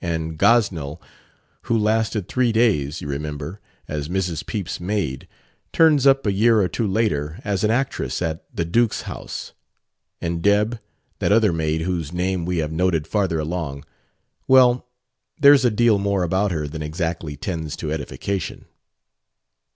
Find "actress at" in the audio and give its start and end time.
7.70-8.42